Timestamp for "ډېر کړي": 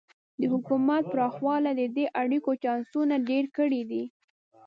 3.29-3.81